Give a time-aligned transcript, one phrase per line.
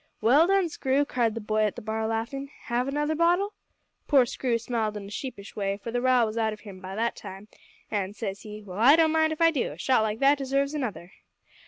[0.19, 3.53] "`Well done, Screw!' cried the boy at the bar, laughin'; `have another bottle?'
[4.07, 6.95] "Poor Screw smiled in a sheepish way, for the rile was out of him by
[6.95, 7.47] that time,
[7.91, 9.73] an', says he, `Well, I don't mind if I do.
[9.73, 11.11] A shot like that deserves another!'